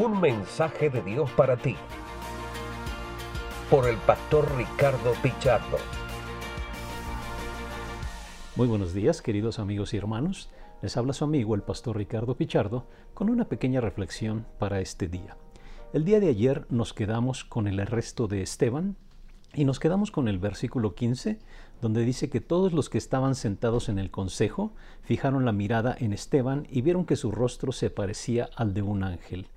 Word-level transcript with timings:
Un 0.00 0.20
mensaje 0.20 0.90
de 0.90 1.02
Dios 1.02 1.28
para 1.32 1.56
ti. 1.56 1.74
Por 3.68 3.88
el 3.88 3.96
pastor 3.96 4.48
Ricardo 4.56 5.12
Pichardo. 5.20 5.76
Muy 8.54 8.68
buenos 8.68 8.94
días, 8.94 9.20
queridos 9.20 9.58
amigos 9.58 9.92
y 9.94 9.96
hermanos. 9.96 10.50
Les 10.82 10.96
habla 10.96 11.14
su 11.14 11.24
amigo 11.24 11.56
el 11.56 11.62
pastor 11.62 11.96
Ricardo 11.96 12.36
Pichardo 12.36 12.86
con 13.12 13.28
una 13.28 13.48
pequeña 13.48 13.80
reflexión 13.80 14.46
para 14.60 14.78
este 14.78 15.08
día. 15.08 15.36
El 15.92 16.04
día 16.04 16.20
de 16.20 16.28
ayer 16.28 16.64
nos 16.70 16.94
quedamos 16.94 17.42
con 17.42 17.66
el 17.66 17.80
arresto 17.80 18.28
de 18.28 18.42
Esteban 18.42 18.94
y 19.52 19.64
nos 19.64 19.80
quedamos 19.80 20.12
con 20.12 20.28
el 20.28 20.38
versículo 20.38 20.94
15, 20.94 21.40
donde 21.82 22.04
dice 22.04 22.30
que 22.30 22.40
todos 22.40 22.72
los 22.72 22.88
que 22.88 22.98
estaban 22.98 23.34
sentados 23.34 23.88
en 23.88 23.98
el 23.98 24.12
consejo 24.12 24.74
fijaron 25.02 25.44
la 25.44 25.50
mirada 25.50 25.96
en 25.98 26.12
Esteban 26.12 26.68
y 26.70 26.82
vieron 26.82 27.04
que 27.04 27.16
su 27.16 27.32
rostro 27.32 27.72
se 27.72 27.90
parecía 27.90 28.48
al 28.54 28.74
de 28.74 28.82
un 28.82 29.02
ángel. 29.02 29.48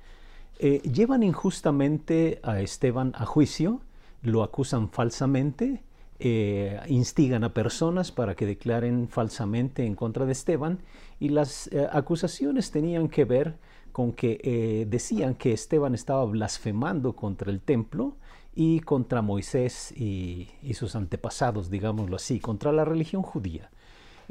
Eh, 0.64 0.80
llevan 0.84 1.24
injustamente 1.24 2.40
a 2.44 2.62
Esteban 2.62 3.14
a 3.16 3.26
juicio, 3.26 3.82
lo 4.22 4.44
acusan 4.44 4.90
falsamente, 4.90 5.82
eh, 6.20 6.80
instigan 6.88 7.44
a 7.44 7.52
personas 7.52 8.12
para 8.12 8.36
que 8.36 8.46
declaren 8.46 9.08
falsamente 9.08 9.88
en 9.88 9.96
contra 9.96 10.28
de 10.28 10.34
Esteban 10.34 10.78
y 11.20 11.30
las 11.30 11.66
eh, 11.72 11.88
acusaciones 11.92 12.70
tenían 12.70 13.10
que 13.10 13.26
ver 13.26 13.56
con 13.92 14.14
que 14.14 14.86
decían 14.88 15.34
que 15.34 15.52
Esteban 15.52 15.96
estaba 15.96 16.24
blasfemando 16.26 17.14
contra 17.14 17.52
el 17.52 17.60
templo 17.60 18.16
y 18.54 18.82
contra 18.82 19.24
Moisés 19.24 19.92
y, 19.98 20.48
y 20.62 20.76
sus 20.76 20.96
antepasados, 20.96 21.72
digámoslo 21.72 22.18
así, 22.18 22.40
contra 22.40 22.72
la 22.72 22.86
religión 22.86 23.24
judía. 23.24 23.72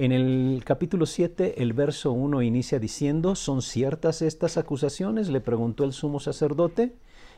En 0.00 0.12
el 0.12 0.62
capítulo 0.64 1.04
7, 1.04 1.62
el 1.62 1.74
verso 1.74 2.12
1 2.12 2.40
inicia 2.40 2.78
diciendo, 2.78 3.34
¿son 3.34 3.60
ciertas 3.60 4.23
estas 4.23 4.56
acusaciones? 4.56 5.28
le 5.28 5.42
preguntó 5.42 5.84
el 5.84 5.92
sumo 5.92 6.20
sacerdote. 6.20 6.95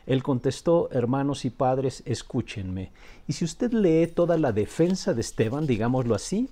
Él 0.07 0.23
contestó, 0.23 0.89
hermanos 0.93 1.45
y 1.45 1.51
padres, 1.51 2.05
escúchenme. 2.07 2.93
Y 3.27 3.33
si 3.33 3.45
usted 3.45 3.73
lee 3.73 4.07
toda 4.07 4.39
la 4.39 4.53
defensa 4.53 5.13
de 5.13 5.23
Esteban, 5.23 5.67
digámoslo 5.67 6.15
así, 6.15 6.51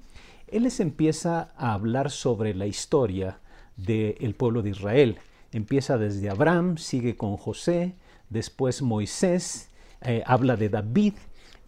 él 0.48 0.64
les 0.64 0.80
empieza 0.80 1.52
a 1.56 1.74
hablar 1.74 2.10
sobre 2.10 2.54
la 2.54 2.66
historia 2.66 3.38
del 3.76 4.34
pueblo 4.34 4.62
de 4.62 4.70
Israel. 4.70 5.18
Empieza 5.52 5.96
desde 5.96 6.28
Abraham, 6.28 6.76
sigue 6.76 7.16
con 7.16 7.36
José, 7.36 7.94
después 8.30 8.82
Moisés, 8.82 9.70
eh, 10.02 10.24
habla 10.26 10.56
de 10.56 10.70
David 10.70 11.14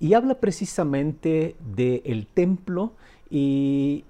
y 0.00 0.14
habla 0.14 0.40
precisamente 0.40 1.54
del 1.60 2.26
templo 2.26 2.94
y, 3.34 4.04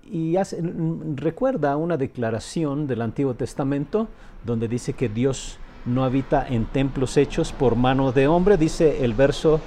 recuerda 1.15 1.77
una 1.77 1.97
declaración 1.97 2.89
del 2.89 3.03
Antiguo 3.03 3.35
Testamento 3.35 4.09
donde 4.45 4.67
dice 4.67 4.95
que 4.95 5.09
Dios 5.09 5.59
no 5.87 6.03
habita 6.03 6.45
en 6.49 6.65
templos 6.65 7.17
hechos 7.17 7.53
por 7.53 7.77
mano 7.77 8.11
de 8.11 8.27
hombre, 8.27 8.57
dice 8.57 9.05
el 9.05 9.15
verso 9.15 9.61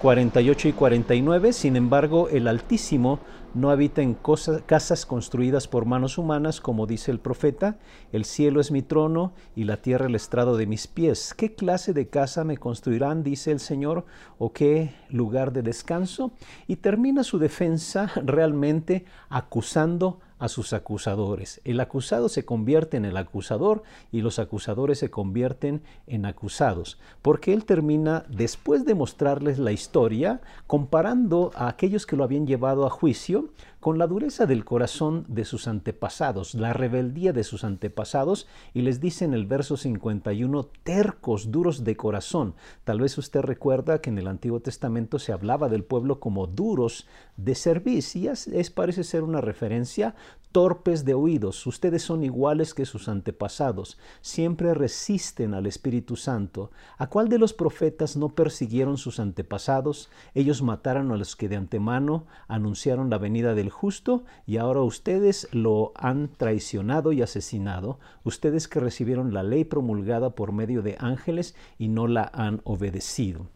48 0.00 0.68
y 0.68 0.72
49, 0.72 1.52
sin 1.52 1.76
embargo 1.76 2.30
el 2.30 2.48
Altísimo 2.48 3.20
no 3.52 3.70
habita 3.70 4.00
en 4.00 4.16
casas 4.64 5.04
construidas 5.04 5.68
por 5.68 5.84
manos 5.84 6.16
humanas, 6.16 6.62
como 6.62 6.86
dice 6.86 7.10
el 7.10 7.18
profeta, 7.18 7.76
el 8.10 8.24
cielo 8.24 8.62
es 8.62 8.70
mi 8.70 8.80
trono 8.80 9.34
y 9.54 9.64
la 9.64 9.76
tierra 9.76 10.06
el 10.06 10.14
estrado 10.14 10.56
de 10.56 10.66
mis 10.66 10.86
pies. 10.86 11.34
¿Qué 11.34 11.54
clase 11.54 11.92
de 11.92 12.08
casa 12.08 12.44
me 12.44 12.56
construirán, 12.56 13.22
dice 13.22 13.50
el 13.50 13.60
Señor, 13.60 14.06
o 14.38 14.54
qué 14.54 14.94
lugar 15.10 15.52
de 15.52 15.60
descanso? 15.60 16.32
Y 16.66 16.76
termina 16.76 17.22
su 17.22 17.38
defensa 17.38 18.10
realmente 18.24 19.04
acusando 19.28 20.20
a 20.22 20.29
sus 20.48 20.72
acusadores. 20.72 21.60
El 21.64 21.80
acusado 21.80 22.28
se 22.28 22.44
convierte 22.44 22.96
en 22.96 23.04
el 23.04 23.16
acusador 23.16 23.82
y 24.10 24.20
los 24.20 24.38
acusadores 24.38 24.98
se 24.98 25.10
convierten 25.10 25.82
en 26.06 26.26
acusados, 26.26 26.98
porque 27.22 27.52
él 27.52 27.64
termina, 27.64 28.24
después 28.28 28.84
de 28.84 28.94
mostrarles 28.94 29.58
la 29.58 29.72
historia, 29.72 30.40
comparando 30.66 31.50
a 31.54 31.68
aquellos 31.68 32.06
que 32.06 32.16
lo 32.16 32.24
habían 32.24 32.46
llevado 32.46 32.86
a 32.86 32.90
juicio 32.90 33.50
con 33.80 33.96
la 33.96 34.06
dureza 34.06 34.44
del 34.44 34.64
corazón 34.66 35.24
de 35.28 35.46
sus 35.46 35.66
antepasados, 35.66 36.54
la 36.54 36.74
rebeldía 36.74 37.32
de 37.32 37.44
sus 37.44 37.64
antepasados, 37.64 38.46
y 38.74 38.82
les 38.82 39.00
dice 39.00 39.24
en 39.24 39.32
el 39.32 39.46
verso 39.46 39.78
51, 39.78 40.64
tercos, 40.82 41.50
duros 41.50 41.82
de 41.82 41.96
corazón. 41.96 42.54
Tal 42.84 43.00
vez 43.00 43.16
usted 43.16 43.40
recuerda 43.40 44.00
que 44.00 44.10
en 44.10 44.18
el 44.18 44.26
Antiguo 44.26 44.60
Testamento 44.60 45.18
se 45.18 45.32
hablaba 45.32 45.70
del 45.70 45.84
pueblo 45.84 46.20
como 46.20 46.46
duros 46.46 47.06
de 47.38 47.54
servicio, 47.54 48.20
y 48.20 48.28
es, 48.28 48.70
parece 48.70 49.04
ser 49.04 49.22
una 49.22 49.40
referencia 49.40 50.14
torpes 50.52 51.04
de 51.04 51.14
oídos, 51.14 51.64
ustedes 51.66 52.02
son 52.02 52.24
iguales 52.24 52.74
que 52.74 52.84
sus 52.84 53.08
antepasados, 53.08 53.98
siempre 54.20 54.74
resisten 54.74 55.54
al 55.54 55.66
Espíritu 55.66 56.16
Santo. 56.16 56.72
¿A 56.98 57.08
cuál 57.08 57.28
de 57.28 57.38
los 57.38 57.52
profetas 57.52 58.16
no 58.16 58.30
persiguieron 58.30 58.98
sus 58.98 59.20
antepasados? 59.20 60.10
Ellos 60.34 60.62
mataron 60.62 61.12
a 61.12 61.16
los 61.16 61.36
que 61.36 61.48
de 61.48 61.56
antemano 61.56 62.26
anunciaron 62.48 63.10
la 63.10 63.18
venida 63.18 63.54
del 63.54 63.70
justo 63.70 64.24
y 64.44 64.56
ahora 64.56 64.80
ustedes 64.80 65.48
lo 65.52 65.92
han 65.94 66.32
traicionado 66.36 67.12
y 67.12 67.22
asesinado, 67.22 68.00
ustedes 68.24 68.66
que 68.66 68.80
recibieron 68.80 69.32
la 69.32 69.44
ley 69.44 69.64
promulgada 69.64 70.30
por 70.34 70.52
medio 70.52 70.82
de 70.82 70.96
ángeles 70.98 71.54
y 71.78 71.88
no 71.88 72.08
la 72.08 72.28
han 72.34 72.60
obedecido 72.64 73.46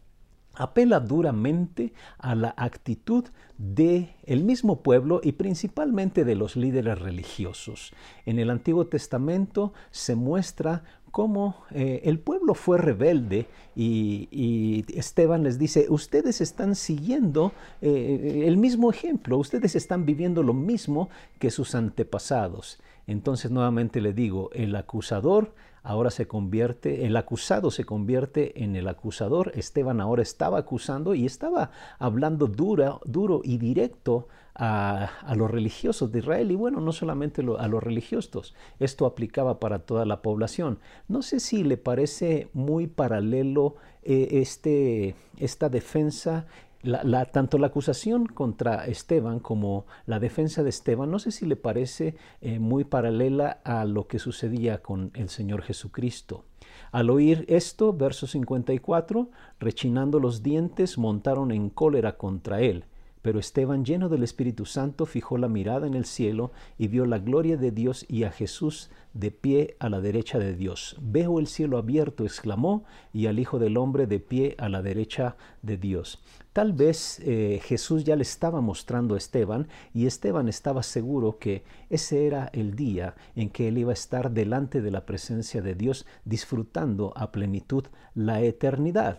apela 0.57 0.99
duramente 0.99 1.93
a 2.17 2.35
la 2.35 2.53
actitud 2.57 3.25
de 3.57 4.15
el 4.23 4.43
mismo 4.43 4.81
pueblo 4.81 5.21
y 5.23 5.33
principalmente 5.33 6.25
de 6.25 6.35
los 6.35 6.55
líderes 6.55 6.99
religiosos. 6.99 7.93
En 8.25 8.39
el 8.39 8.49
Antiguo 8.49 8.87
Testamento 8.87 9.73
se 9.91 10.15
muestra 10.15 10.83
cómo 11.15 11.63
eh, 11.71 12.01
el 12.03 12.19
pueblo 12.19 12.55
fue 12.55 12.77
rebelde 12.77 13.47
y, 13.73 14.83
Esteban 14.93 15.43
les 15.43 15.57
dice, 15.57 15.85
ustedes 15.87 16.41
están 16.41 16.75
siguiendo 16.75 17.53
eh, 17.81 18.43
el 18.45 18.57
mismo 18.57 18.91
ejemplo, 18.91 19.37
ustedes 19.37 19.77
están 19.77 20.05
viviendo 20.05 20.43
lo 20.43 20.53
mismo 20.53 21.07
que 21.39 21.51
sus 21.51 21.73
antepasados. 21.73 22.81
Entonces 23.07 23.49
nuevamente 23.49 24.01
le 24.01 24.11
digo, 24.11 24.49
el 24.53 24.75
acusador 24.75 25.53
ahora 25.85 26.09
se 26.09 26.27
convierte, 26.27 27.05
el 27.05 27.15
acusado 27.15 27.71
se 27.71 27.85
convierte 27.85 28.63
en 28.63 28.75
el 28.75 28.87
acusador. 28.87 29.51
Esteban 29.55 30.01
ahora 30.01 30.23
estaba 30.23 30.57
acusando 30.57 31.13
y 31.13 31.25
estaba 31.25 31.71
hablando 31.99 32.47
duro 32.47 33.41
y 33.43 33.57
directo 33.57 34.27
a, 34.55 35.35
los 35.35 35.51
religiosos 35.51 36.11
de 36.11 36.19
Israel 36.19 36.49
y 36.49 36.55
bueno, 36.55 36.79
no 36.79 36.91
solamente 36.91 37.41
a 37.41 37.67
los 37.67 37.83
religiosos, 37.83 38.55
esto 38.79 39.05
aplicaba 39.05 39.59
para 39.59 39.79
toda 39.79 40.05
la 40.05 40.21
población. 40.21 40.79
No 41.07 41.21
sé 41.21 41.39
si 41.39 41.63
le 41.63 41.77
parece 41.77 42.49
muy 42.53 42.87
paralelo 42.87 43.75
eh, 44.03 44.29
este, 44.41 45.15
esta 45.37 45.69
defensa 45.69 46.45
tanto 47.31 47.57
la 47.57 47.67
acusación 47.67 48.25
contra 48.25 48.85
Esteban 48.85 49.39
como 49.39 49.85
la 50.05 50.19
defensa 50.19 50.63
de 50.63 50.69
Esteban, 50.69 51.11
no 51.11 51.19
sé 51.19 51.31
si 51.31 51.45
le 51.45 51.55
parece 51.55 52.15
eh, 52.41 52.59
muy 52.59 52.83
paralela 52.83 53.59
a 53.63 53.85
lo 53.85 54.07
que 54.07 54.19
sucedía 54.19 54.81
con 54.81 55.11
el 55.13 55.29
Señor 55.29 55.61
Jesucristo. 55.61 56.43
Al 56.91 57.09
oír 57.09 57.45
esto, 57.47 57.93
verso 57.93 58.27
54, 58.27 59.29
rechinando 59.59 60.19
los 60.19 60.43
dientes, 60.43 60.97
montaron 60.97 61.51
en 61.51 61.69
cólera 61.69 62.17
contra 62.17 62.61
él. 62.61 62.85
Pero 63.25 63.39
Esteban, 63.39 63.83
lleno 63.83 64.07
del 64.07 64.21
Espíritu 64.21 64.65
Santo, 64.65 65.07
fijó 65.07 65.39
la 65.39 65.47
mirada 65.47 65.87
en 65.87 65.95
el 65.95 66.05
cielo 66.05 66.51
y 66.77 66.89
vio 66.89 67.07
la 67.07 67.17
gloria 67.17 67.57
de 67.57 67.71
Dios 67.71 68.05
y 68.07 68.23
a 68.23 68.29
Jesús 68.29 68.91
de 69.15 69.31
pie 69.31 69.75
a 69.79 69.89
la 69.89 69.99
derecha 69.99 70.37
de 70.37 70.55
Dios. 70.55 70.95
Veo 71.01 71.39
el 71.39 71.47
cielo 71.47 71.79
abierto, 71.79 72.23
exclamó, 72.23 72.83
y 73.13 73.25
al 73.25 73.39
Hijo 73.39 73.57
del 73.57 73.77
Hombre 73.77 74.05
de 74.05 74.19
pie 74.19 74.53
a 74.59 74.69
la 74.69 74.83
derecha 74.83 75.37
de 75.63 75.75
Dios. 75.75 76.21
Tal 76.53 76.73
vez 76.73 77.19
eh, 77.25 77.59
Jesús 77.63 78.03
ya 78.03 78.15
le 78.15 78.21
estaba 78.21 78.61
mostrando 78.61 79.15
a 79.15 79.17
Esteban 79.17 79.69
y 79.91 80.05
Esteban 80.05 80.47
estaba 80.47 80.83
seguro 80.83 81.39
que 81.39 81.63
ese 81.89 82.27
era 82.27 82.51
el 82.53 82.75
día 82.75 83.15
en 83.35 83.49
que 83.49 83.69
él 83.69 83.79
iba 83.79 83.89
a 83.89 83.93
estar 83.93 84.29
delante 84.29 84.83
de 84.83 84.91
la 84.91 85.07
presencia 85.07 85.63
de 85.63 85.73
Dios 85.73 86.05
disfrutando 86.25 87.11
a 87.15 87.31
plenitud 87.31 87.85
la 88.13 88.41
eternidad. 88.41 89.17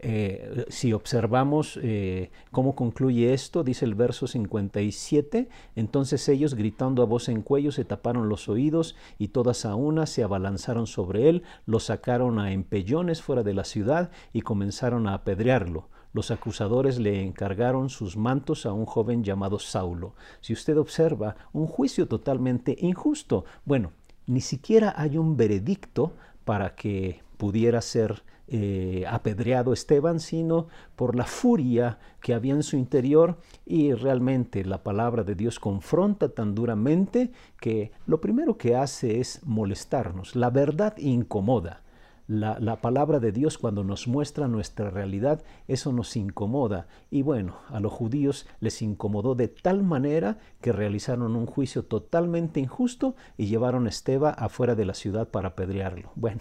Eh, 0.00 0.66
si 0.68 0.92
observamos 0.92 1.78
eh, 1.82 2.30
cómo 2.50 2.74
concluye 2.74 3.32
esto, 3.32 3.64
dice 3.64 3.84
el 3.84 3.94
verso 3.94 4.26
57, 4.26 5.48
entonces 5.76 6.28
ellos 6.28 6.54
gritando 6.54 7.02
a 7.02 7.06
voz 7.06 7.28
en 7.28 7.42
cuello 7.42 7.72
se 7.72 7.84
taparon 7.84 8.28
los 8.28 8.48
oídos 8.48 8.96
y 9.18 9.28
todas 9.28 9.64
a 9.64 9.76
una 9.76 10.06
se 10.06 10.22
abalanzaron 10.22 10.86
sobre 10.86 11.28
él, 11.28 11.42
lo 11.64 11.80
sacaron 11.80 12.38
a 12.38 12.52
empellones 12.52 13.22
fuera 13.22 13.42
de 13.42 13.54
la 13.54 13.64
ciudad 13.64 14.10
y 14.32 14.42
comenzaron 14.42 15.06
a 15.06 15.14
apedrearlo. 15.14 15.88
Los 16.12 16.30
acusadores 16.30 17.00
le 17.00 17.22
encargaron 17.22 17.88
sus 17.88 18.16
mantos 18.16 18.66
a 18.66 18.72
un 18.72 18.86
joven 18.86 19.24
llamado 19.24 19.58
Saulo. 19.58 20.14
Si 20.40 20.52
usted 20.52 20.76
observa, 20.78 21.34
un 21.52 21.66
juicio 21.66 22.06
totalmente 22.06 22.76
injusto. 22.78 23.44
Bueno, 23.64 23.92
ni 24.26 24.40
siquiera 24.40 24.94
hay 24.96 25.18
un 25.18 25.36
veredicto 25.36 26.12
para 26.44 26.76
que 26.76 27.22
pudiera 27.36 27.80
ser 27.80 28.22
eh, 28.46 29.04
apedreado 29.08 29.72
Esteban, 29.72 30.20
sino 30.20 30.68
por 30.96 31.16
la 31.16 31.24
furia 31.24 31.98
que 32.20 32.34
había 32.34 32.52
en 32.52 32.62
su 32.62 32.76
interior 32.76 33.38
y 33.64 33.94
realmente 33.94 34.64
la 34.64 34.82
palabra 34.82 35.24
de 35.24 35.34
Dios 35.34 35.58
confronta 35.58 36.28
tan 36.28 36.54
duramente 36.54 37.32
que 37.58 37.92
lo 38.06 38.20
primero 38.20 38.58
que 38.58 38.76
hace 38.76 39.18
es 39.18 39.40
molestarnos. 39.46 40.36
La 40.36 40.50
verdad 40.50 40.94
incomoda. 40.98 41.80
la, 42.26 42.80
palabra 42.80 43.20
de 43.20 43.32
Dios 43.32 43.58
cuando 43.58 43.84
nos 43.84 44.08
muestra 44.08 44.48
nuestra 44.48 44.88
realidad, 44.90 45.42
eso 45.68 45.92
nos 45.92 46.16
incomoda. 46.16 46.86
Y 47.10 47.22
bueno, 47.22 47.56
a 47.68 47.80
los 47.80 47.92
judíos 47.92 48.46
les 48.60 48.80
incomodó 48.82 49.34
de 49.34 49.48
tal 49.48 49.82
manera 49.82 50.38
que 50.60 50.72
realizaron 50.72 51.36
un 51.36 51.46
juicio 51.46 51.84
totalmente 51.84 52.60
injusto 52.60 53.14
y 53.36 53.46
llevaron 53.46 53.86
a 53.86 53.90
Esteban 53.90 54.34
afuera 54.38 54.74
de 54.74 54.86
la 54.86 54.94
ciudad 54.94 55.28
para 55.28 55.48
apedrearlo. 55.48 56.12
Bueno, 56.14 56.40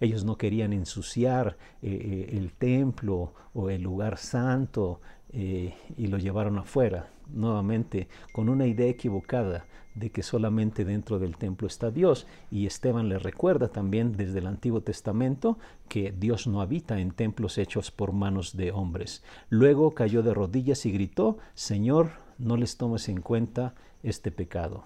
ellos 0.00 0.24
no 0.24 0.36
querían 0.36 0.72
ensuciar 0.72 1.56
eh, 1.82 1.90
eh, 1.90 2.36
el 2.36 2.52
templo 2.52 3.32
o 3.54 3.70
el 3.70 3.82
lugar 3.82 4.18
santo 4.18 5.00
eh, 5.32 5.74
y 5.96 6.06
lo 6.06 6.18
llevaron 6.18 6.58
afuera, 6.58 7.10
nuevamente 7.28 8.08
con 8.32 8.48
una 8.48 8.66
idea 8.66 8.88
equivocada 8.88 9.66
de 9.94 10.10
que 10.10 10.22
solamente 10.22 10.84
dentro 10.84 11.18
del 11.18 11.36
templo 11.36 11.66
está 11.66 11.90
Dios. 11.90 12.26
Y 12.50 12.66
Esteban 12.66 13.08
le 13.08 13.18
recuerda 13.18 13.68
también 13.68 14.16
desde 14.16 14.38
el 14.38 14.46
Antiguo 14.46 14.80
Testamento 14.80 15.58
que 15.88 16.12
Dios 16.12 16.46
no 16.46 16.60
habita 16.60 17.00
en 17.00 17.10
templos 17.10 17.58
hechos 17.58 17.90
por 17.90 18.12
manos 18.12 18.56
de 18.56 18.70
hombres. 18.72 19.24
Luego 19.50 19.94
cayó 19.94 20.22
de 20.22 20.34
rodillas 20.34 20.86
y 20.86 20.92
gritó, 20.92 21.38
Señor, 21.54 22.12
no 22.38 22.56
les 22.56 22.76
tomes 22.76 23.08
en 23.08 23.20
cuenta 23.20 23.74
este 24.02 24.30
pecado. 24.30 24.84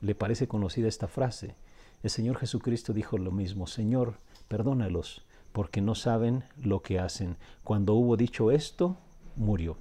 ¿Le 0.00 0.14
parece 0.14 0.48
conocida 0.48 0.88
esta 0.88 1.08
frase? 1.08 1.54
El 2.02 2.10
Señor 2.10 2.36
Jesucristo 2.38 2.92
dijo 2.92 3.18
lo 3.18 3.32
mismo, 3.32 3.66
Señor, 3.66 4.14
perdónalos, 4.48 5.24
porque 5.52 5.80
no 5.80 5.94
saben 5.94 6.44
lo 6.56 6.82
que 6.82 6.98
hacen. 6.98 7.36
Cuando 7.64 7.94
hubo 7.94 8.16
dicho 8.16 8.50
esto, 8.50 8.98
murió. 9.36 9.76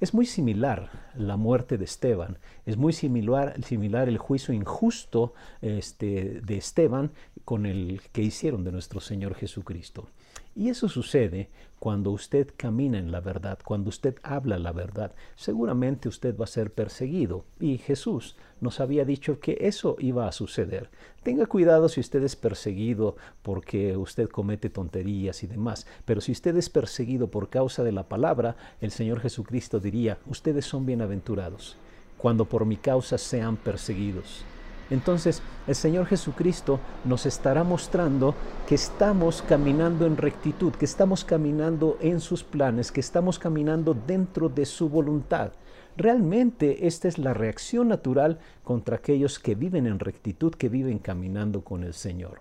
Es 0.00 0.12
muy 0.12 0.26
similar 0.26 0.90
la 1.14 1.36
muerte 1.36 1.78
de 1.78 1.84
Esteban, 1.84 2.38
es 2.66 2.76
muy 2.76 2.92
similar, 2.92 3.62
similar 3.62 4.08
el 4.08 4.18
juicio 4.18 4.52
injusto 4.52 5.34
este, 5.62 6.40
de 6.40 6.56
Esteban 6.56 7.12
con 7.44 7.64
el 7.64 8.02
que 8.12 8.22
hicieron 8.22 8.64
de 8.64 8.72
nuestro 8.72 9.00
Señor 9.00 9.34
Jesucristo. 9.34 10.08
Y 10.56 10.68
eso 10.68 10.88
sucede 10.88 11.48
cuando 11.78 12.12
usted 12.12 12.48
camina 12.56 12.98
en 12.98 13.12
la 13.12 13.20
verdad, 13.20 13.58
cuando 13.64 13.88
usted 13.90 14.16
habla 14.22 14.58
la 14.58 14.72
verdad. 14.72 15.12
Seguramente 15.36 16.08
usted 16.08 16.36
va 16.38 16.44
a 16.44 16.46
ser 16.46 16.72
perseguido. 16.72 17.44
Y 17.60 17.78
Jesús 17.78 18.36
nos 18.60 18.80
había 18.80 19.04
dicho 19.04 19.40
que 19.40 19.58
eso 19.60 19.96
iba 19.98 20.26
a 20.26 20.32
suceder. 20.32 20.88
Tenga 21.22 21.46
cuidado 21.46 21.88
si 21.88 22.00
usted 22.00 22.22
es 22.22 22.36
perseguido 22.36 23.16
porque 23.42 23.96
usted 23.96 24.28
comete 24.28 24.70
tonterías 24.70 25.42
y 25.42 25.46
demás. 25.46 25.86
Pero 26.04 26.20
si 26.20 26.32
usted 26.32 26.56
es 26.56 26.70
perseguido 26.70 27.28
por 27.30 27.50
causa 27.50 27.82
de 27.82 27.92
la 27.92 28.08
palabra, 28.08 28.56
el 28.80 28.90
Señor 28.90 29.20
Jesucristo 29.20 29.80
diría, 29.80 30.18
ustedes 30.26 30.64
son 30.64 30.86
bienaventurados 30.86 31.76
cuando 32.16 32.46
por 32.46 32.64
mi 32.64 32.78
causa 32.78 33.18
sean 33.18 33.56
perseguidos. 33.56 34.46
Entonces 34.90 35.42
el 35.66 35.74
Señor 35.74 36.06
Jesucristo 36.06 36.80
nos 37.04 37.26
estará 37.26 37.64
mostrando 37.64 38.34
que 38.66 38.74
estamos 38.74 39.42
caminando 39.42 40.06
en 40.06 40.16
rectitud, 40.16 40.72
que 40.74 40.84
estamos 40.84 41.24
caminando 41.24 41.96
en 42.00 42.20
sus 42.20 42.44
planes, 42.44 42.92
que 42.92 43.00
estamos 43.00 43.38
caminando 43.38 43.94
dentro 43.94 44.48
de 44.48 44.66
su 44.66 44.88
voluntad. 44.88 45.52
Realmente 45.96 46.86
esta 46.86 47.08
es 47.08 47.18
la 47.18 47.34
reacción 47.34 47.88
natural 47.88 48.38
contra 48.64 48.96
aquellos 48.96 49.38
que 49.38 49.54
viven 49.54 49.86
en 49.86 50.00
rectitud, 50.00 50.52
que 50.52 50.68
viven 50.68 50.98
caminando 50.98 51.62
con 51.62 51.84
el 51.84 51.94
Señor. 51.94 52.40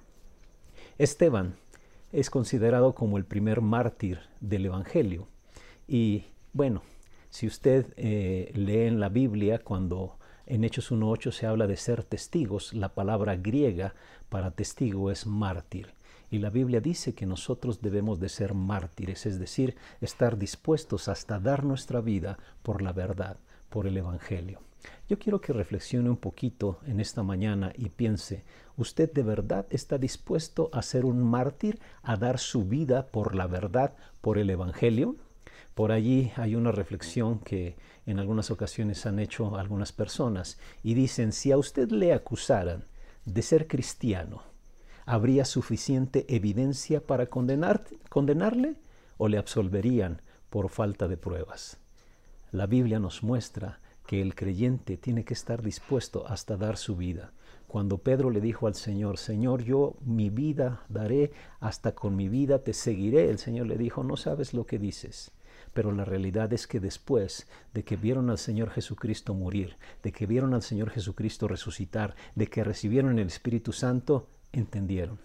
Esteban 0.98 1.56
es 2.12 2.30
considerado 2.30 2.94
como 2.94 3.18
el 3.18 3.26
primer 3.26 3.62
mártir 3.62 4.20
del 4.40 4.66
Evangelio. 4.66 5.28
Y 5.88 6.26
bueno, 6.52 6.82
si 7.30 7.48
usted 7.48 7.94
eh, 7.98 8.52
lee 8.56 8.88
en 8.88 9.00
la 9.00 9.10
Biblia 9.10 9.60
cuando 9.60 10.18
en 10.46 10.64
Hechos 10.64 10.92
1.8 10.92 11.32
se 11.32 11.46
habla 11.46 11.68
de 11.68 11.78
ser 11.78 12.04
testigos. 12.04 12.74
La 12.74 12.90
palabra 12.90 13.36
griega 13.36 13.96
para 14.30 14.52
testigo 14.52 15.12
es 15.12 15.26
mártir. 15.26 15.94
Y 16.30 16.40
la 16.40 16.50
Biblia 16.50 16.82
dice 16.82 17.14
que 17.14 17.26
nosotros 17.26 17.82
debemos 17.82 18.20
de 18.20 18.30
ser 18.30 18.54
mártires, 18.54 19.26
es 19.26 19.40
decir, 19.40 19.76
estar 20.02 20.38
dispuestos 20.38 21.08
hasta 21.08 21.40
dar 21.40 21.64
nuestra 21.64 22.02
vida 22.02 22.40
por 22.64 22.82
la 22.82 22.92
verdad, 22.92 23.38
por 23.70 23.88
el 23.88 23.98
Evangelio. 23.98 24.60
Yo 25.08 25.20
quiero 25.20 25.40
que 25.40 25.54
reflexione 25.54 26.10
un 26.10 26.18
poquito 26.18 26.80
en 26.88 27.00
esta 27.00 27.24
mañana 27.24 27.72
y 27.78 27.90
piense, 27.90 28.44
¿usted 28.78 29.12
de 29.14 29.24
verdad 29.24 29.66
está 29.70 29.98
dispuesto 29.98 30.70
a 30.74 30.82
ser 30.82 31.06
un 31.06 31.24
mártir, 31.24 31.80
a 32.02 32.18
dar 32.18 32.40
su 32.40 32.66
vida 32.66 33.08
por 33.08 33.36
la 33.36 33.48
verdad, 33.48 33.96
por 34.22 34.38
el 34.38 34.50
Evangelio? 34.50 35.16
Por 35.74 35.92
allí 35.92 36.32
hay 36.36 36.56
una 36.56 36.72
reflexión 36.72 37.40
que 37.40 37.76
en 38.06 38.20
algunas 38.20 38.52
ocasiones 38.52 39.06
han 39.08 39.18
hecho 39.18 39.58
algunas 39.58 39.92
personas 39.92 40.60
y 40.84 40.94
dicen, 40.94 41.32
si 41.32 41.52
a 41.52 41.58
usted 41.58 41.90
le 41.90 42.14
acusaran 42.14 42.86
de 43.26 43.42
ser 43.42 43.68
cristiano, 43.68 44.44
¿habría 45.06 45.46
suficiente 45.46 46.26
evidencia 46.36 47.02
para 47.02 47.26
condenar, 47.26 47.86
condenarle 48.10 48.76
o 49.18 49.28
le 49.28 49.40
absolverían 49.40 50.22
por 50.52 50.70
falta 50.70 51.08
de 51.08 51.18
pruebas? 51.18 51.78
La 52.52 52.68
Biblia 52.68 53.00
nos 53.00 53.24
muestra 53.24 53.80
que 54.06 54.22
el 54.22 54.36
creyente 54.36 54.98
tiene 54.98 55.26
que 55.26 55.34
estar 55.34 55.64
dispuesto 55.64 56.28
hasta 56.28 56.56
dar 56.56 56.78
su 56.78 56.96
vida. 56.96 57.32
Cuando 57.66 57.98
Pedro 57.98 58.30
le 58.30 58.42
dijo 58.42 58.68
al 58.68 58.76
Señor, 58.76 59.18
Señor, 59.18 59.64
yo 59.64 59.96
mi 60.02 60.30
vida 60.30 60.86
daré, 60.88 61.32
hasta 61.60 61.96
con 61.96 62.16
mi 62.16 62.30
vida 62.30 62.60
te 62.60 62.74
seguiré, 62.74 63.32
el 63.32 63.40
Señor 63.40 63.66
le 63.66 63.78
dijo, 63.78 64.04
no 64.04 64.18
sabes 64.18 64.54
lo 64.54 64.68
que 64.68 64.78
dices 64.78 65.32
pero 65.74 65.92
la 65.92 66.06
realidad 66.06 66.54
es 66.54 66.68
que 66.68 66.80
después 66.80 67.48
de 67.74 67.84
que 67.84 67.96
vieron 67.96 68.30
al 68.30 68.38
Señor 68.38 68.70
Jesucristo 68.70 69.34
morir, 69.34 69.76
de 70.04 70.12
que 70.12 70.26
vieron 70.26 70.54
al 70.54 70.62
Señor 70.62 70.90
Jesucristo 70.90 71.48
resucitar, 71.48 72.16
de 72.36 72.48
que 72.48 72.64
recibieron 72.64 73.20
el 73.20 73.28
Espíritu 73.28 73.74
Santo, 73.74 74.28
entendieron. 74.52 75.20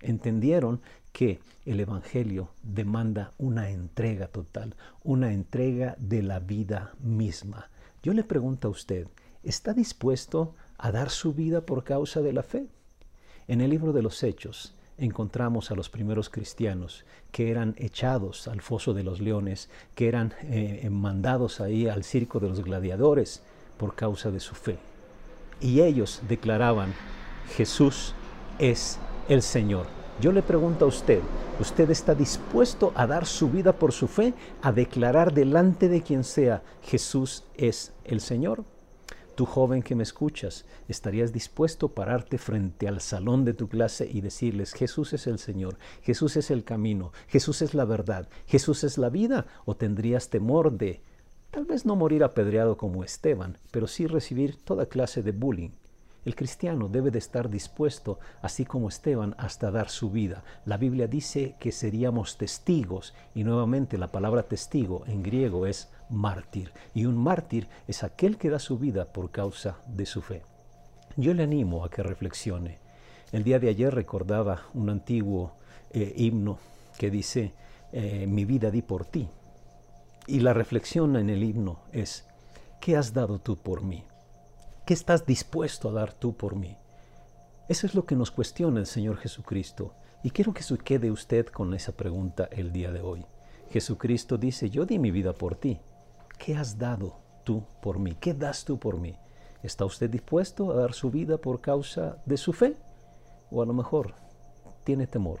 Entendieron 0.00 0.80
que 1.12 1.40
el 1.64 1.80
Evangelio 1.80 2.50
demanda 2.62 3.32
una 3.38 3.70
entrega 3.70 4.28
total, 4.28 4.74
una 5.02 5.32
entrega 5.32 5.96
de 5.98 6.22
la 6.22 6.40
vida 6.40 6.92
misma. 7.00 7.70
Yo 8.02 8.12
le 8.12 8.24
pregunto 8.24 8.68
a 8.68 8.72
usted, 8.72 9.06
¿está 9.42 9.72
dispuesto 9.72 10.54
a 10.76 10.92
dar 10.92 11.08
su 11.08 11.32
vida 11.32 11.64
por 11.64 11.84
causa 11.84 12.20
de 12.20 12.32
la 12.32 12.42
fe? 12.42 12.66
En 13.48 13.60
el 13.60 13.70
libro 13.70 13.92
de 13.92 14.02
los 14.02 14.22
Hechos, 14.22 14.74
encontramos 14.98 15.70
a 15.70 15.74
los 15.74 15.88
primeros 15.88 16.30
cristianos 16.30 17.04
que 17.32 17.50
eran 17.50 17.74
echados 17.78 18.48
al 18.48 18.60
foso 18.60 18.94
de 18.94 19.02
los 19.02 19.20
leones, 19.20 19.68
que 19.94 20.08
eran 20.08 20.34
eh, 20.42 20.88
mandados 20.90 21.60
ahí 21.60 21.88
al 21.88 22.04
circo 22.04 22.40
de 22.40 22.48
los 22.48 22.62
gladiadores 22.62 23.42
por 23.76 23.94
causa 23.94 24.30
de 24.30 24.40
su 24.40 24.54
fe. 24.54 24.78
Y 25.60 25.80
ellos 25.80 26.22
declaraban, 26.28 26.94
Jesús 27.56 28.14
es 28.58 28.98
el 29.28 29.42
Señor. 29.42 29.86
Yo 30.20 30.30
le 30.30 30.42
pregunto 30.42 30.84
a 30.84 30.88
usted, 30.88 31.20
¿usted 31.58 31.90
está 31.90 32.14
dispuesto 32.14 32.92
a 32.94 33.06
dar 33.06 33.26
su 33.26 33.50
vida 33.50 33.72
por 33.72 33.92
su 33.92 34.06
fe, 34.06 34.32
a 34.62 34.70
declarar 34.70 35.32
delante 35.32 35.88
de 35.88 36.02
quien 36.02 36.22
sea, 36.22 36.62
Jesús 36.82 37.44
es 37.56 37.92
el 38.04 38.20
Señor? 38.20 38.64
Tú 39.34 39.46
joven 39.46 39.82
que 39.82 39.96
me 39.96 40.04
escuchas, 40.04 40.64
¿estarías 40.86 41.32
dispuesto 41.32 41.86
a 41.86 41.94
pararte 41.94 42.38
frente 42.38 42.86
al 42.86 43.00
salón 43.00 43.44
de 43.44 43.52
tu 43.52 43.68
clase 43.68 44.08
y 44.08 44.20
decirles, 44.20 44.74
Jesús 44.74 45.12
es 45.12 45.26
el 45.26 45.40
Señor, 45.40 45.76
Jesús 46.02 46.36
es 46.36 46.52
el 46.52 46.62
camino, 46.62 47.12
Jesús 47.26 47.60
es 47.60 47.74
la 47.74 47.84
verdad, 47.84 48.28
Jesús 48.46 48.84
es 48.84 48.96
la 48.96 49.08
vida? 49.08 49.46
¿O 49.64 49.74
tendrías 49.74 50.28
temor 50.28 50.70
de, 50.70 51.00
tal 51.50 51.64
vez 51.64 51.84
no 51.84 51.96
morir 51.96 52.22
apedreado 52.22 52.76
como 52.76 53.02
Esteban, 53.02 53.58
pero 53.72 53.88
sí 53.88 54.06
recibir 54.06 54.56
toda 54.56 54.86
clase 54.86 55.20
de 55.20 55.32
bullying? 55.32 55.70
El 56.24 56.36
cristiano 56.36 56.88
debe 56.88 57.10
de 57.10 57.18
estar 57.18 57.50
dispuesto, 57.50 58.20
así 58.40 58.64
como 58.64 58.88
Esteban, 58.88 59.34
hasta 59.36 59.72
dar 59.72 59.90
su 59.90 60.12
vida. 60.12 60.44
La 60.64 60.76
Biblia 60.76 61.08
dice 61.08 61.56
que 61.58 61.72
seríamos 61.72 62.38
testigos 62.38 63.14
y 63.34 63.42
nuevamente 63.42 63.98
la 63.98 64.12
palabra 64.12 64.44
testigo 64.44 65.02
en 65.08 65.24
griego 65.24 65.66
es 65.66 65.90
mártir. 66.10 66.72
Y 66.94 67.06
un 67.06 67.16
mártir 67.16 67.68
es 67.88 68.02
aquel 68.04 68.36
que 68.36 68.50
da 68.50 68.58
su 68.58 68.78
vida 68.78 69.06
por 69.12 69.30
causa 69.30 69.78
de 69.86 70.06
su 70.06 70.22
fe. 70.22 70.42
Yo 71.16 71.34
le 71.34 71.44
animo 71.44 71.84
a 71.84 71.90
que 71.90 72.02
reflexione. 72.02 72.78
El 73.32 73.44
día 73.44 73.58
de 73.58 73.68
ayer 73.68 73.94
recordaba 73.94 74.62
un 74.74 74.90
antiguo 74.90 75.52
eh, 75.90 76.12
himno 76.16 76.58
que 76.98 77.10
dice, 77.10 77.52
eh, 77.92 78.26
mi 78.26 78.44
vida 78.44 78.70
di 78.70 78.82
por 78.82 79.04
ti. 79.04 79.28
Y 80.26 80.40
la 80.40 80.52
reflexión 80.54 81.16
en 81.16 81.30
el 81.30 81.42
himno 81.42 81.80
es, 81.92 82.24
¿qué 82.80 82.96
has 82.96 83.12
dado 83.12 83.38
tú 83.38 83.56
por 83.56 83.82
mí? 83.82 84.04
¿Qué 84.86 84.94
estás 84.94 85.26
dispuesto 85.26 85.88
a 85.88 85.92
dar 85.92 86.12
tú 86.12 86.36
por 86.36 86.56
mí? 86.56 86.76
Eso 87.68 87.86
es 87.86 87.94
lo 87.94 88.04
que 88.04 88.16
nos 88.16 88.30
cuestiona 88.30 88.80
el 88.80 88.86
Señor 88.86 89.16
Jesucristo. 89.16 89.94
Y 90.22 90.30
quiero 90.30 90.52
que 90.52 90.62
se 90.62 90.76
quede 90.78 91.10
usted 91.10 91.46
con 91.46 91.74
esa 91.74 91.92
pregunta 91.92 92.48
el 92.50 92.72
día 92.72 92.90
de 92.90 93.00
hoy. 93.00 93.24
Jesucristo 93.70 94.38
dice, 94.38 94.70
yo 94.70 94.86
di 94.86 94.98
mi 94.98 95.10
vida 95.10 95.32
por 95.32 95.56
ti. 95.56 95.80
¿Qué 96.38 96.56
has 96.56 96.78
dado 96.78 97.16
tú 97.44 97.64
por 97.80 97.98
mí? 97.98 98.16
¿Qué 98.20 98.34
das 98.34 98.64
tú 98.64 98.78
por 98.78 98.98
mí? 98.98 99.16
¿Está 99.62 99.84
usted 99.84 100.10
dispuesto 100.10 100.70
a 100.70 100.76
dar 100.76 100.92
su 100.92 101.10
vida 101.10 101.38
por 101.38 101.60
causa 101.60 102.18
de 102.26 102.36
su 102.36 102.52
fe? 102.52 102.76
O 103.50 103.62
a 103.62 103.66
lo 103.66 103.72
mejor 103.72 104.14
tiene 104.84 105.06
temor. 105.06 105.40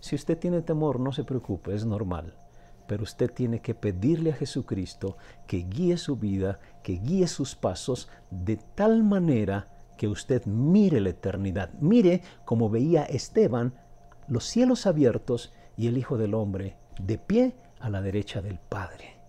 Si 0.00 0.14
usted 0.16 0.38
tiene 0.38 0.62
temor, 0.62 0.98
no 0.98 1.12
se 1.12 1.24
preocupe, 1.24 1.74
es 1.74 1.84
normal 1.84 2.34
pero 2.90 3.04
usted 3.04 3.30
tiene 3.32 3.60
que 3.60 3.76
pedirle 3.76 4.32
a 4.32 4.34
Jesucristo 4.34 5.16
que 5.46 5.58
guíe 5.58 5.96
su 5.96 6.16
vida, 6.16 6.58
que 6.82 6.94
guíe 6.94 7.28
sus 7.28 7.54
pasos 7.54 8.08
de 8.32 8.56
tal 8.56 9.04
manera 9.04 9.68
que 9.96 10.08
usted 10.08 10.44
mire 10.46 11.00
la 11.00 11.10
eternidad. 11.10 11.70
Mire 11.74 12.22
como 12.44 12.68
veía 12.68 13.04
Esteban 13.04 13.74
los 14.26 14.42
cielos 14.42 14.88
abiertos 14.88 15.52
y 15.76 15.86
el 15.86 15.98
Hijo 15.98 16.18
del 16.18 16.34
Hombre 16.34 16.78
de 17.00 17.16
pie 17.16 17.54
a 17.78 17.90
la 17.90 18.02
derecha 18.02 18.42
del 18.42 18.58
Padre. 18.58 19.19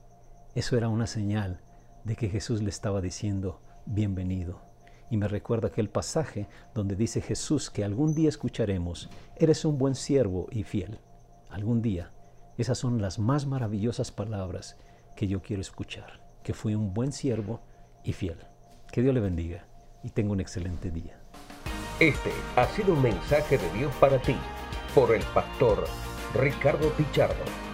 Eso 0.54 0.76
era 0.76 0.90
una 0.90 1.08
señal 1.08 1.62
de 2.04 2.18
que 2.18 2.28
Jesús 2.28 2.62
le 2.62 2.70
estaba 2.70 3.00
diciendo, 3.00 3.62
bienvenido. 3.86 4.62
Y 5.10 5.16
me 5.16 5.30
recuerda 5.30 5.70
aquel 5.70 5.90
pasaje 5.90 6.50
donde 6.74 6.98
dice 6.98 7.22
Jesús 7.22 7.70
que 7.70 7.86
algún 7.86 8.14
día 8.14 8.28
escucharemos, 8.28 9.10
eres 9.38 9.64
un 9.64 9.78
buen 9.78 9.96
siervo 9.96 10.48
y 10.52 10.64
fiel. 10.64 11.00
Algún 11.50 11.82
día. 11.82 12.12
Esas 12.58 12.78
son 12.78 13.02
las 13.02 13.18
más 13.18 13.46
maravillosas 13.46 14.12
palabras 14.12 14.78
que 15.16 15.28
yo 15.28 15.42
quiero 15.42 15.62
escuchar, 15.62 16.22
que 16.44 16.54
fui 16.54 16.76
un 16.76 16.94
buen 16.94 17.14
siervo 17.14 17.62
y 18.04 18.12
fiel. 18.12 18.38
Que 18.92 19.02
Dios 19.02 19.14
le 19.14 19.22
bendiga 19.22 19.66
y 20.04 20.10
tenga 20.10 20.34
un 20.34 20.42
excelente 20.42 20.92
día. 20.92 21.18
Este 22.02 22.32
ha 22.58 22.68
sido 22.68 22.94
un 22.94 23.02
mensaje 23.02 23.58
de 23.58 23.72
Dios 23.72 23.94
para 24.02 24.22
ti 24.22 24.36
por 24.94 25.16
el 25.16 25.24
pastor 25.34 25.86
Ricardo 26.34 26.90
Pichardo. 26.90 27.71